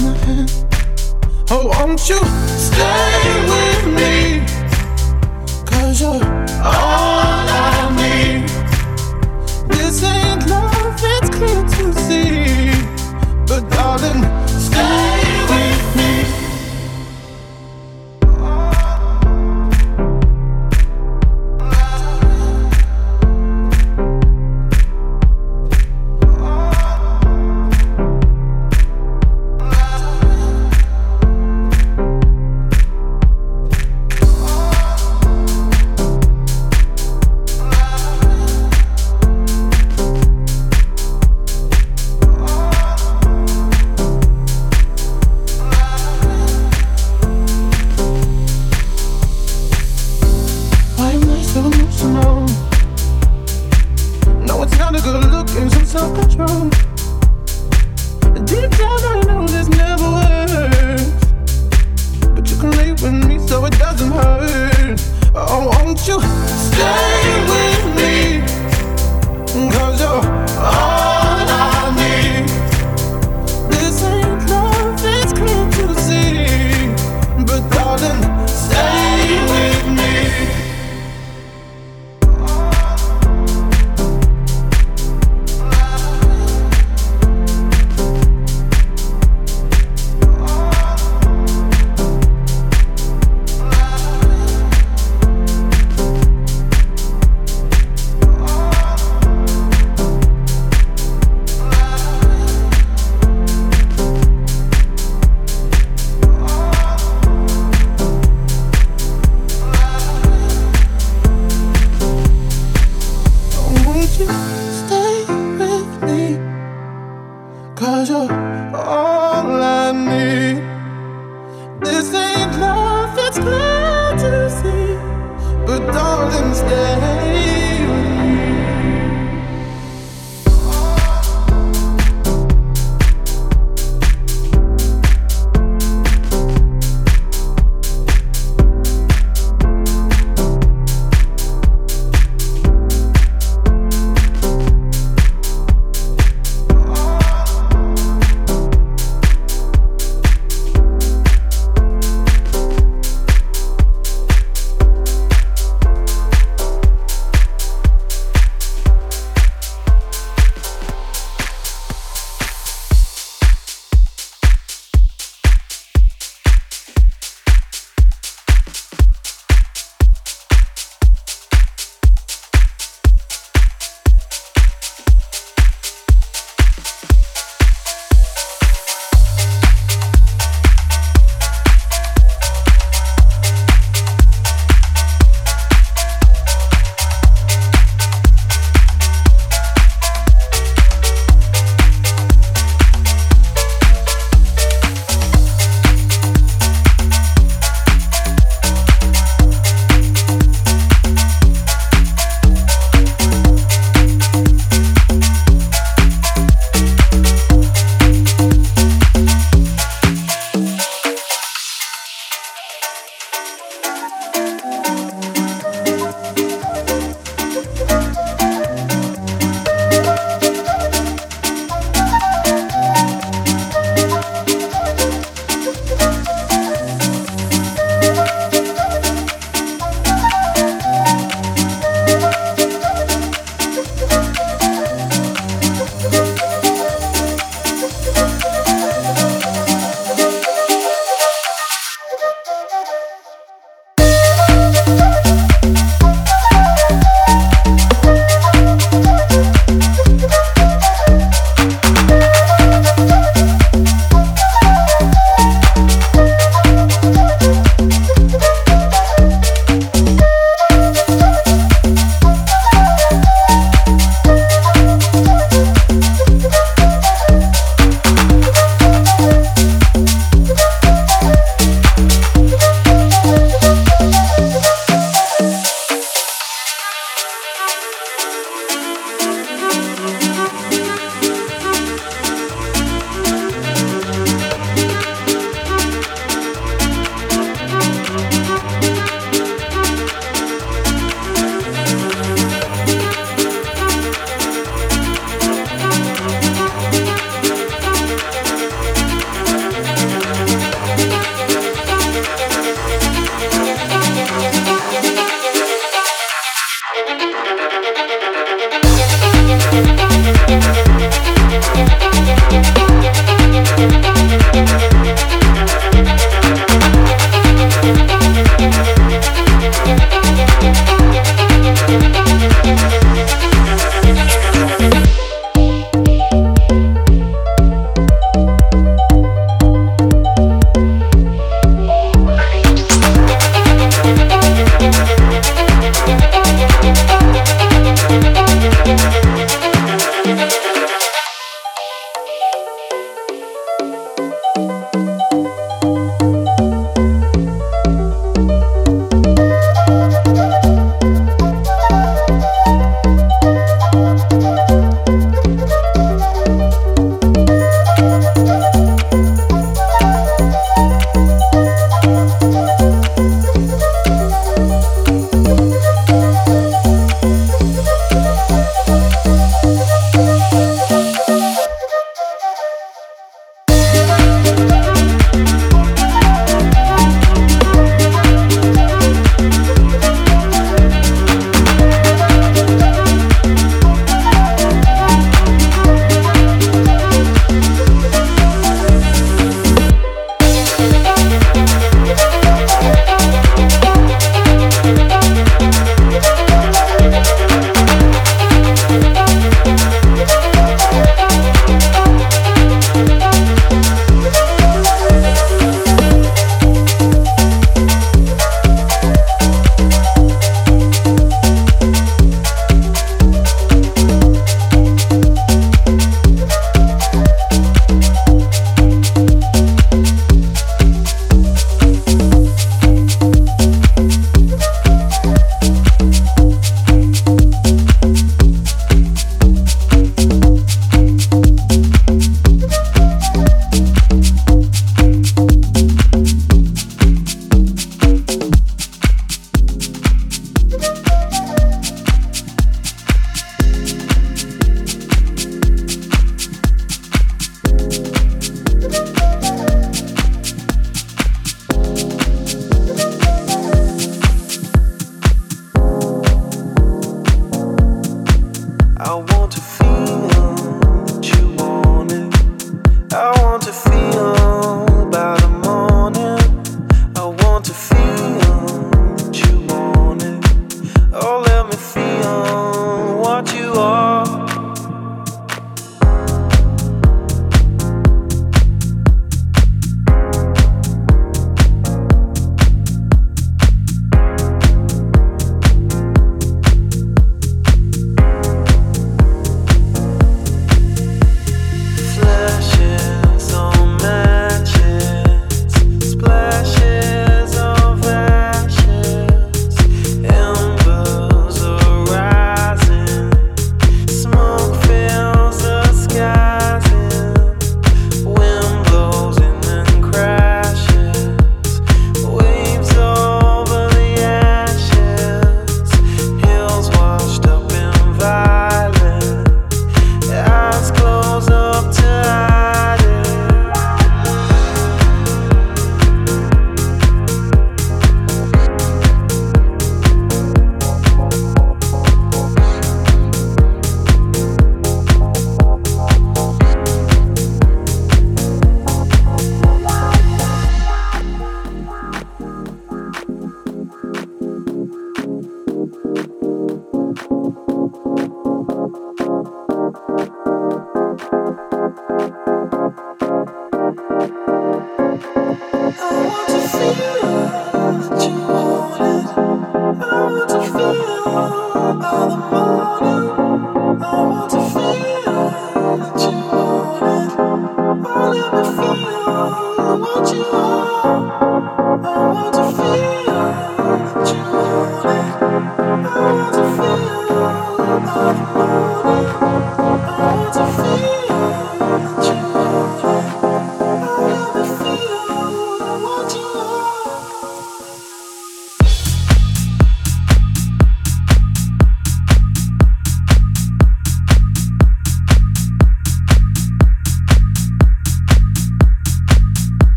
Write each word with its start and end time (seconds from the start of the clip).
my 0.00 0.16
hand. 0.18 0.52
Oh, 1.50 1.68
won't 1.68 2.08
you 2.08 2.18
stay? 2.46 3.17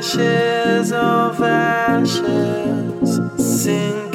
ashes 0.00 0.92
of 0.92 1.42
ashes, 1.42 3.20
sing. 3.36 4.09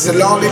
It's 0.00 0.08
a 0.08 0.14
lonely 0.14 0.48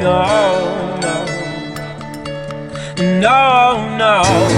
know. 0.00 0.98
No, 3.00 3.86
no, 3.96 3.96
no. 3.96 4.57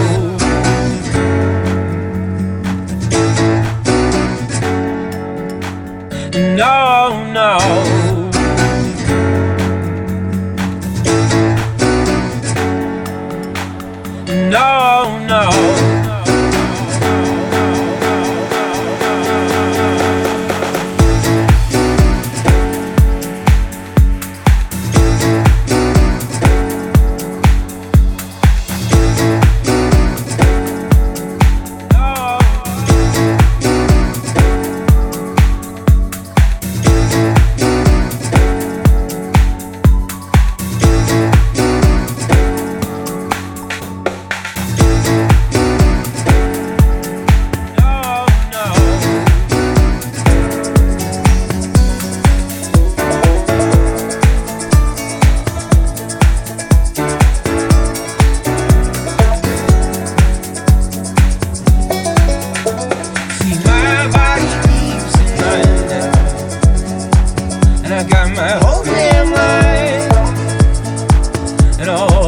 at 71.80 71.88
all. 71.88 72.19